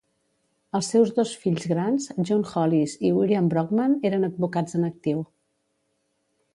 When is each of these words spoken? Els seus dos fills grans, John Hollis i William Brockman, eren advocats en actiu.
Els 0.79 0.87
seus 0.93 1.11
dos 1.17 1.33
fills 1.43 1.67
grans, 1.73 2.09
John 2.31 2.43
Hollis 2.53 2.97
i 3.05 3.13
William 3.19 3.53
Brockman, 3.55 3.97
eren 4.13 4.31
advocats 4.33 4.79
en 4.81 4.93
actiu. 4.93 5.27